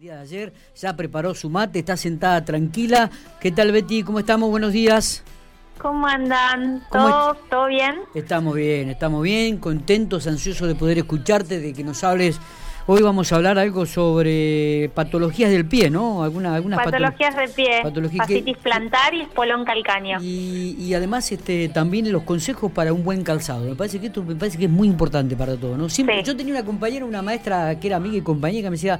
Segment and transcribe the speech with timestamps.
[0.00, 3.10] Día de ayer ya preparó su mate, está sentada tranquila.
[3.38, 4.02] ¿Qué tal Betty?
[4.02, 4.48] ¿Cómo estamos?
[4.48, 5.22] Buenos días.
[5.76, 6.82] ¿Cómo andan?
[6.88, 7.96] ¿Cómo ¿Todo, ¿Todo bien?
[8.14, 12.40] Estamos bien, estamos bien, contentos, ansiosos de poder escucharte, de que nos hables.
[12.86, 16.22] Hoy vamos a hablar algo sobre patologías del pie, ¿no?
[16.24, 20.18] Alguna, algunas patolo- Patologías de pie, patología que- fascitis plantar y espolón calcáneo.
[20.22, 23.66] Y, y además este también los consejos para un buen calzado.
[23.66, 25.90] Me parece que esto me parece que es muy importante para todo, ¿no?
[25.90, 26.24] Siempre Sí.
[26.24, 28.98] yo tenía una compañera, una maestra que era amiga y compañera que me decía,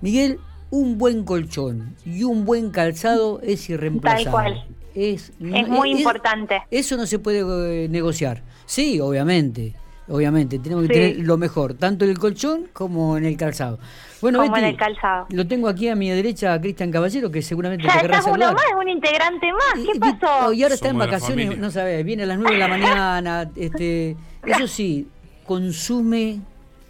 [0.00, 0.38] "Miguel,
[0.70, 4.64] un buen colchón y un buen calzado es irreemplazable." Tal cual.
[4.94, 6.62] Es, Es muy importante.
[6.70, 8.42] Eso no se puede eh, negociar.
[8.66, 9.74] Sí, obviamente.
[10.08, 11.00] Obviamente, tenemos que Sí.
[11.12, 13.78] tener lo mejor, tanto en el colchón como en el calzado.
[14.20, 15.26] Bueno, Como en el calzado.
[15.30, 18.34] lo tengo aquí a mi derecha a Cristian Caballero, que seguramente Ya te querrá estás
[18.34, 18.54] uno saludar.
[18.54, 19.86] más, un integrante más.
[19.86, 20.52] ¿Qué pasó?
[20.52, 23.50] Y ahora está en Somos vacaciones, no sabes, viene a las 9 de la mañana,
[23.54, 25.06] este, eso sí,
[25.46, 26.40] consume,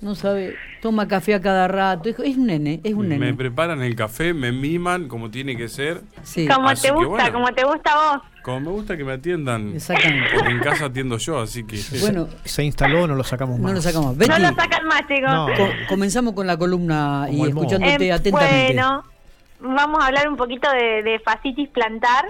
[0.00, 3.34] no sabe, toma café a cada rato, es, es un nene, es un Me nene.
[3.34, 6.02] preparan el café, me miman como tiene que ser.
[6.22, 7.32] Sí, Como Así te gusta, bueno.
[7.32, 8.22] como te gusta a vos.
[8.42, 9.72] Como me gusta que me atiendan.
[9.74, 10.28] Exactamente.
[10.34, 11.80] Porque en casa atiendo yo, así que.
[12.02, 13.70] bueno, Se instaló, no lo sacamos más.
[13.70, 14.16] no lo sacamos.
[14.16, 15.30] Betty, No lo sacan más, chicos.
[15.32, 15.46] No.
[15.56, 18.64] co- comenzamos con la columna y Como escuchándote Eh, atentamente.
[18.74, 19.04] Bueno,
[19.60, 22.26] vamos a hablar un poquito de, de fascitis plantar,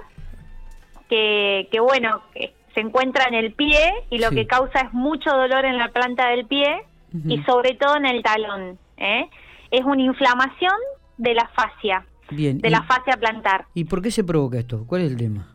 [1.08, 3.78] que, que bueno, que se encuentra en el pie
[4.10, 4.36] y lo Sí.
[4.36, 8.22] que causa es mucho dolor en la planta del pie y sobre todo en el
[8.22, 8.78] talón.
[8.96, 9.28] ¿eh?
[9.70, 10.74] Es una inflamación
[11.16, 13.66] de la fascia, Bien, de la fascia plantar.
[13.74, 14.84] ¿y por qué se provoca esto?
[14.86, 15.48] ¿Cuál es el tema?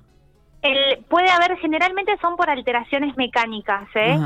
[0.61, 4.17] El, puede haber, generalmente son por alteraciones mecánicas, ¿eh?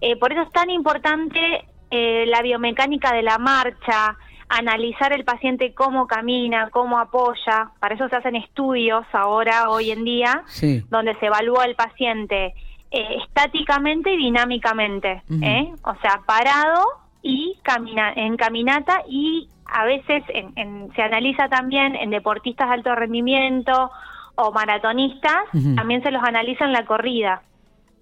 [0.00, 4.16] Eh, por eso es tan importante eh, la biomecánica de la marcha,
[4.48, 7.70] analizar el paciente cómo camina, cómo apoya.
[7.80, 12.54] Para eso se hacen estudios ahora, hoy en día, Sí, donde se evalúa el paciente
[12.92, 15.22] eh, estáticamente y dinámicamente.
[15.42, 15.72] ¿eh?
[15.84, 16.84] O sea, parado
[17.22, 22.74] y camina en caminata y a veces en- en- se analiza también en deportistas de
[22.74, 23.90] alto rendimiento
[24.34, 25.44] o maratonistas,
[25.76, 27.42] también se los analiza en la corrida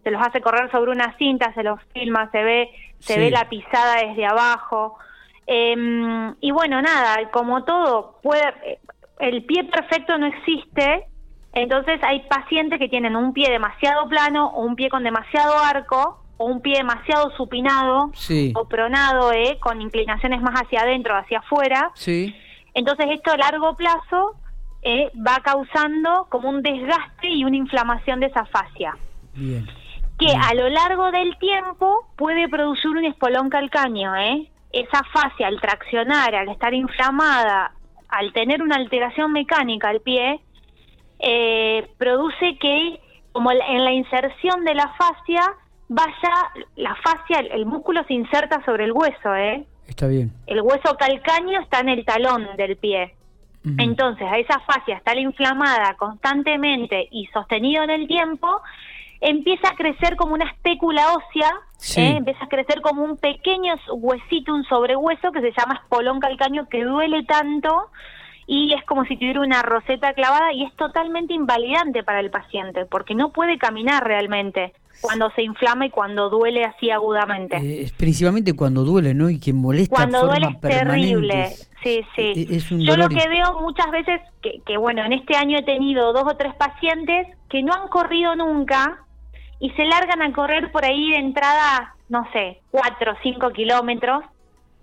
[0.02, 2.70] se los hace correr sobre una cinta, se los filma, se ve,
[3.00, 3.20] se Sí.
[3.20, 4.96] ve la pisada desde abajo.
[5.46, 8.78] Em, y bueno, nada, como todo, puede,
[9.18, 11.04] el pie perfecto no existe,
[11.52, 16.22] entonces hay pacientes que tienen un pie demasiado plano o un pie con demasiado arco
[16.36, 21.18] o un pie demasiado supinado sí, o pronado, eh, con inclinaciones más hacia adentro o
[21.18, 21.90] hacia afuera.
[21.94, 22.34] sí,
[22.72, 24.36] Entonces esto a largo plazo
[24.82, 28.96] eh, va causando como un desgaste y una inflamación de esa fascia
[29.34, 29.66] bien.
[30.18, 34.50] que a lo largo del tiempo puede producir un espolón calcáneo, ¿eh?
[34.72, 37.72] Esa fascia al traccionar, al estar inflamada,
[38.08, 40.40] al tener una alteración mecánica al pie,
[41.22, 43.00] eh, produce que
[43.32, 45.42] como en la inserción de la fascia
[45.88, 46.32] vaya
[46.76, 49.64] la fascia, el, el músculo se inserta sobre el hueso, ¿eh?
[49.86, 50.32] Está bien.
[50.46, 53.14] El hueso calcáneo está en el talón del pie.
[53.78, 58.48] Entonces, a esa fascia estar inflamada constantemente y sostenido en el tiempo,
[59.20, 62.00] empieza a crecer como una espécula ósea, Sí.
[62.00, 62.16] ¿eh?
[62.16, 66.84] empieza a crecer como un pequeño huesito, un sobrehueso que se llama espolón calcáneo que
[66.84, 67.90] duele tanto
[68.52, 72.84] y es como si tuviera una roseta clavada y es totalmente invalidante para el paciente
[72.84, 77.58] porque no puede caminar realmente cuando se inflama y cuando duele así agudamente.
[77.58, 79.30] Eh, principalmente cuando duele, ¿no?
[79.30, 81.46] Y que molesta Cuando duele es terrible.
[81.84, 82.48] Sí, sí.
[82.50, 85.62] Es un Yo lo que veo muchas veces, que, que bueno, en este año he
[85.62, 89.04] tenido dos o tres pacientes que no han corrido nunca
[89.60, 94.24] y se largan a correr por ahí de entrada, no sé, cuatro o cinco kilómetros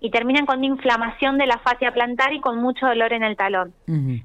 [0.00, 3.36] y terminan con una inflamación de la fascia plantar y con mucho dolor en el
[3.36, 3.74] talón.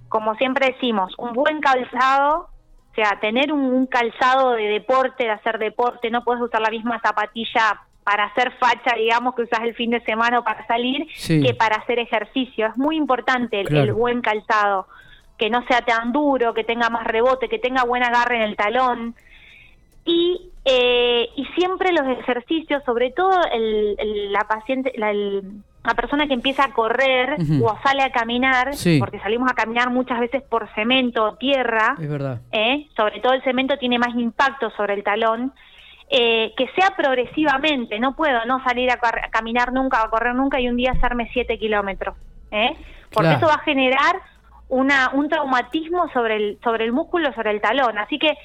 [0.09, 2.49] Como siempre decimos, un buen calzado,
[2.91, 6.69] o sea, tener un, un calzado de deporte, de hacer deporte, no puedes usar la
[6.69, 11.07] misma zapatilla para hacer facha, digamos, que usas el fin de semana o para salir,
[11.15, 11.41] Sí.
[11.41, 12.67] que para hacer ejercicio.
[12.67, 13.83] Es muy importante el, Claro.
[13.85, 14.87] el buen calzado,
[15.37, 18.55] que no sea tan duro, que tenga más rebote, que tenga buen agarre en el
[18.57, 19.15] talón.
[20.05, 25.43] Y, eh, y siempre los ejercicios, sobre todo el, el- la paciente, la, el-
[25.83, 27.65] la persona que empieza a correr Ujú.
[27.65, 28.99] o sale a caminar, Sí.
[28.99, 32.39] porque salimos a caminar muchas veces por cemento o tierra, Es verdad.
[32.53, 32.87] ¿eh?
[32.95, 35.51] sobre todo el cemento tiene más impacto sobre el talón,
[36.09, 38.97] eh, que sea progresivamente, no puedo no salir a,
[39.29, 42.15] caminar nunca, a correr nunca y un día hacerme 7 kilómetros,
[42.51, 42.77] ¿eh?
[43.11, 43.37] porque Claro.
[43.39, 44.21] eso va a generar
[44.69, 48.37] una, un traumatismo sobre el, sobre el músculo, sobre el talón, así que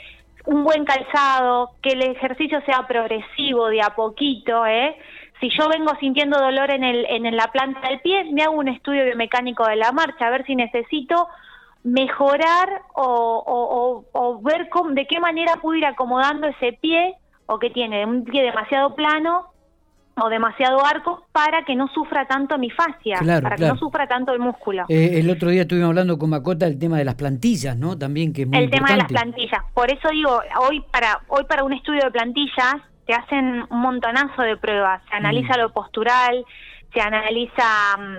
[0.49, 4.97] un buen calzado, que el ejercicio sea progresivo, de a poquito, ¿eh?
[5.41, 8.69] Si yo vengo sintiendo dolor en, el, en la planta del pie, me hago un
[8.69, 11.29] estudio biomecánico de la marcha, a ver si necesito
[11.85, 17.15] mejorar o, ver cómo- de qué manera puedo ir acomodando ese pie
[17.47, 19.49] o que tiene un pie demasiado plano
[20.23, 24.07] o demasiado arco para que no sufra tanto mi fascia, Claro, para que no sufra
[24.07, 24.85] tanto el músculo.
[24.89, 27.97] Eh, el otro día estuvimos hablando con Macota del tema de las plantillas, ¿no?
[27.99, 29.63] También que es muy el tema de las plantillas.
[29.75, 32.77] Por eso digo, hoy para hoy para un estudio de plantillas
[33.07, 35.03] te hacen un montonazo de pruebas.
[35.09, 35.61] Se analiza Mm.
[35.61, 36.45] lo postural,
[36.93, 37.65] se analiza,
[37.99, 38.17] mm,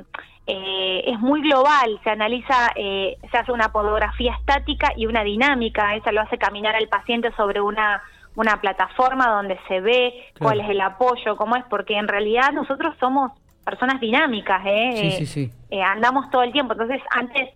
[0.47, 5.95] eh, es muy global, se analiza, eh, se hace una podografía estática y una dinámica.
[5.95, 8.01] Esa lo hace caminar al paciente sobre una
[8.35, 12.95] una plataforma donde se ve cuál es el apoyo, cómo es, porque en realidad nosotros
[12.99, 13.31] somos
[13.65, 14.91] personas dinámicas, ¿eh?
[14.95, 15.51] Sí, Eh, sí, sí.
[15.69, 16.73] eh, andamos todo el tiempo.
[16.73, 17.49] Entonces, antes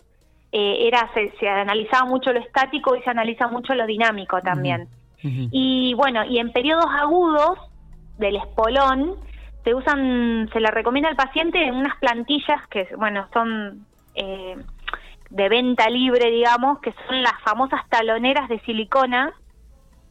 [0.52, 4.88] eh, era se, se analizaba mucho lo estático y se analiza mucho lo dinámico también.
[5.26, 7.58] Y bueno, y en periodos agudos
[8.18, 9.16] del espolón
[9.64, 13.86] se usan, se le recomienda al paciente unas plantillas que, bueno, son
[14.16, 14.58] eh,
[15.30, 19.32] de venta libre, digamos, que son las famosas taloneras de silicona,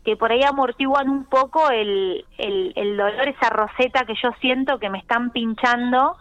[0.05, 4.79] que por ahí amortiguan un poco el, el, el dolor, esa roseta que yo siento
[4.79, 6.17] que me están pinchando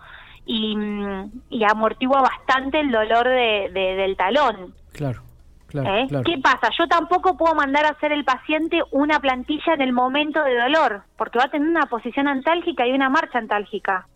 [0.46, 4.76] y, mm, y amortigua bastante el dolor de, de- del talón.
[4.94, 5.22] Claro,
[5.68, 6.06] claro, ¿eh?
[6.10, 6.24] claro.
[6.24, 6.70] ¿Qué pasa?
[6.78, 11.04] Yo tampoco puedo mandar a hacer el paciente una plantilla en el momento de dolor,
[11.18, 14.08] porque va a tener una posición antálgica y una marcha antálgica.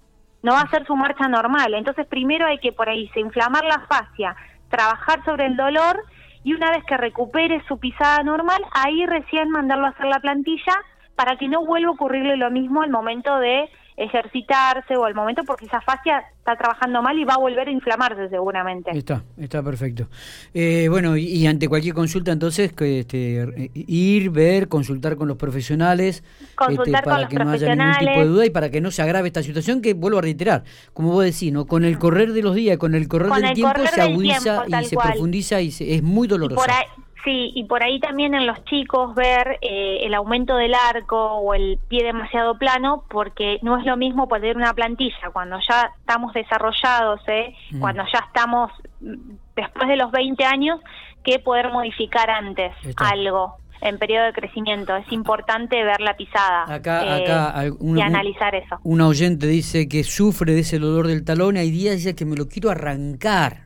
[0.43, 1.73] No va a ser su marcha normal.
[1.73, 4.35] Entonces, primero hay que por ahí se inflamar la fascia,
[4.69, 6.03] trabajar sobre el dolor
[6.45, 10.73] y una vez que recupere su pisada normal, ahí recién mandarlo a hacer la plantilla
[11.15, 15.43] para que no vuelva a ocurrirle lo mismo al momento de ejercitarse o al momento
[15.45, 18.91] porque esa fascia está trabajando mal y va a volver a inflamarse seguramente.
[18.95, 20.07] Está, está perfecto.
[20.53, 25.37] Eh, bueno, y, y ante cualquier consulta, entonces, que, este, ir, ver, consultar con los
[25.37, 26.23] profesionales,
[26.55, 28.81] Consultar este, con para los que no haya ningún tipo de duda y para que
[28.81, 30.63] no se agrave esta situación, que vuelvo a reiterar,
[30.93, 31.65] como vos decís, ¿no?
[31.65, 34.01] con el correr de los días, con el correr Con del el tiempo correr se
[34.01, 35.07] del agudiza tiempo, y se cual.
[35.11, 36.55] profundiza y se- es muy Y doloroso.
[36.61, 36.85] por ahí,
[37.25, 41.53] sí, y por ahí también en los chicos ver eh, el aumento del arco o
[41.53, 46.33] el pie demasiado plano, porque no es lo mismo poner una plantilla cuando ya estamos
[46.33, 47.53] desarrollados, ¿eh?
[47.71, 47.79] Mm.
[47.79, 49.13] cuando ya estamos mm,
[49.55, 50.79] después de los 20 años,
[51.23, 53.09] que poder modificar antes Está.
[53.09, 54.95] algo en periodo de crecimiento.
[54.95, 58.77] Es importante ver la pisada Acá, eh, acá un- y un- analizar eso.
[58.83, 62.35] Una oyente dice que sufre de ese dolor del talón, hay días dice que me
[62.35, 63.65] lo quiero arrancar.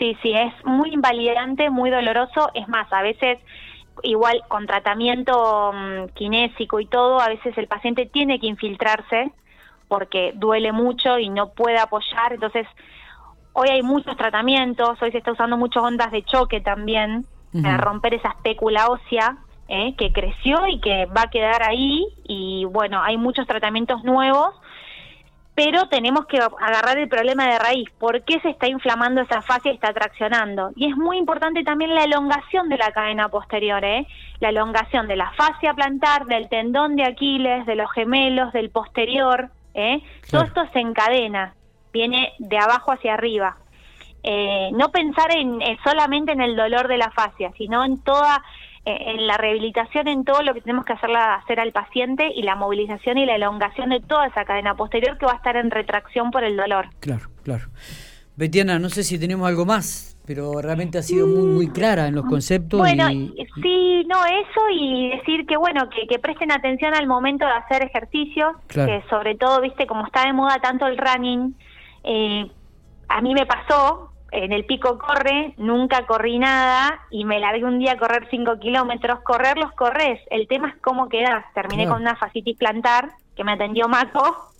[0.00, 2.50] Sí, sí, es muy invalidante, muy doloroso.
[2.54, 3.38] Es más, a veces,
[4.02, 9.30] igual con tratamiento mm, kinésico y todo, a veces el paciente tiene que infiltrarse
[9.88, 12.32] porque duele mucho y no puede apoyar.
[12.32, 12.66] Entonces,
[13.52, 17.26] hoy hay muchos tratamientos, hoy se está usando muchas ondas de choque también
[17.62, 19.36] para romper esa espécula ósea
[19.68, 19.94] ¿eh?
[19.98, 22.06] que creció y que va a quedar ahí.
[22.24, 24.54] Y bueno, hay muchos tratamientos nuevos
[25.62, 27.90] pero tenemos que agarrar el problema de raíz.
[27.98, 30.70] ¿Por qué se está inflamando esa fascia y está traccionando?
[30.74, 34.06] Y es muy importante también la elongación de la cadena posterior, ¿eh?
[34.38, 39.50] La elongación de la fascia plantar, del tendón de Aquiles, de los gemelos, del posterior,
[39.74, 39.98] ¿eh?
[40.30, 40.46] Todo Claro.
[40.46, 41.52] esto se encadena,
[41.92, 43.58] viene de abajo hacia arriba.
[44.22, 48.36] Eh, no pensar en, en solamente en el dolor de la fascia, sino en toda
[48.38, 48.44] eh,
[48.84, 52.56] en la rehabilitación, en todo lo que tenemos que hacerla, hacer al paciente y la
[52.56, 56.30] movilización y la elongación de toda esa cadena posterior que va a estar en retracción
[56.30, 56.86] por el dolor.
[57.00, 57.66] Claro, claro.
[58.36, 62.14] Betiana, no sé si tenemos algo más, pero realmente ha sido muy, muy clara en
[62.14, 62.80] los conceptos.
[62.80, 67.44] Bueno, y, sí, no, eso y decir que, bueno, que, que presten atención al momento
[67.44, 68.92] de hacer ejercicio, Claro.
[68.92, 71.54] que sobre todo, viste, como está de moda tanto el running,
[72.04, 72.50] eh,
[73.08, 77.78] a mí me pasó, en el pico corre, nunca corrí nada y me largué un
[77.78, 79.20] día a correr 5 kilómetros.
[79.20, 81.44] Correr los corres, el tema es cómo quedás.
[81.54, 81.94] Terminé Claro.
[81.94, 84.48] con una fascitis plantar que me atendió Maco.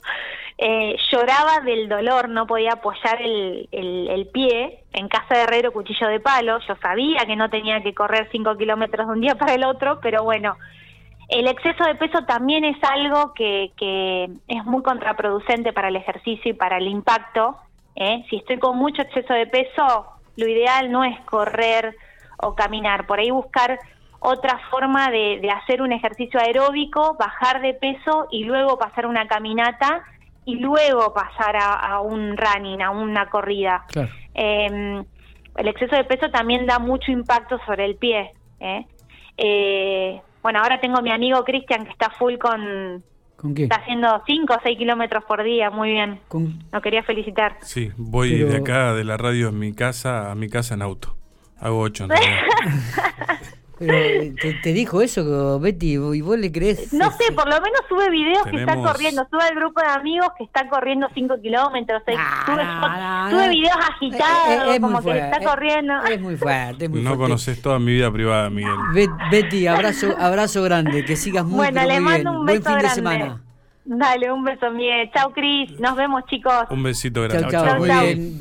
[0.63, 4.85] Eh, lloraba del dolor, no podía apoyar el, el, el pie.
[4.93, 6.59] En casa de herrero, cuchillo de palo.
[6.69, 10.01] Yo sabía que no tenía que correr 5 kilómetros de un día para el otro,
[10.03, 10.59] pero bueno,
[11.31, 16.51] el exceso de peso también es algo que, que es muy contraproducente para el ejercicio
[16.51, 17.57] y para el impacto.
[18.01, 18.25] ¿Eh?
[18.29, 21.95] Si estoy con mucho exceso de peso, lo ideal no es correr
[22.39, 23.79] o caminar, por ahí buscar
[24.19, 29.29] otra forma de, de hacer un ejercicio aeróbico, bajar de peso y luego pasar una
[29.29, 30.03] caminata
[30.45, 33.85] y luego pasar a, a un running, a una corrida.
[33.93, 34.09] claro.
[34.35, 35.03] Eh,
[35.57, 38.33] el exceso de peso también da mucho impacto sobre el pie.
[38.61, 38.87] ¿eh?
[39.37, 43.03] Eh, bueno, ahora tengo a mi amigo Cristian que está full con...
[43.41, 43.63] ¿Con qué?
[43.65, 46.21] Está haciendo 5 o 6 kilómetros por día, muy bien.
[46.29, 47.57] Con- Lo quería felicitar.
[47.63, 50.83] Sí, voy Pero- de acá de la radio en mi casa a mi casa en
[50.83, 51.17] auto.
[51.59, 52.43] Hago ocho en realidad.
[53.81, 55.95] Pero, eh, ¿te, te dijo eso, Betty?
[55.95, 56.93] ¿Y vos le crees?
[56.93, 59.87] No sé, por lo menos sube videos que está Tenemos- corriendo, sube al grupo de
[59.87, 63.51] amigos que está corriendo 5 kilómetros, seis- Ah, sube, no, no, sube no.
[63.53, 65.95] videos Eh, agitados, eh, es como muy que fuerte, está corriendo.
[66.05, 67.23] Es muy fuerte, es muy No fuerte.
[67.25, 68.75] conoces toda mi vida privada, Miguel.
[68.95, 72.29] Bet- Betty, abrazo, abrazo grande, que sigas muy, Bueno, pero le mando bien.
[72.41, 72.95] un Buen beso fin de grande.
[72.95, 73.43] semana.
[73.83, 75.11] Dale, un beso, Mie.
[75.13, 75.81] Chau, Cris.
[75.81, 76.53] Nos vemos, chicos.
[76.69, 77.49] Un besito grande.
[77.51, 77.65] chao.
[77.65, 78.05] Chau, Muy chau.
[78.05, 78.39] bien.